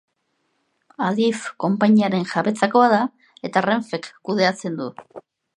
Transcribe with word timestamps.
Adif 1.07 1.43
konpainiaren 1.65 2.25
jabetzakoa 2.31 2.89
da 2.97 3.03
eta 3.51 3.65
Renfek 3.69 4.13
kudeatzen 4.31 4.81
du. 4.83 4.93